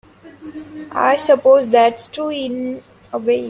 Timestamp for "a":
3.13-3.19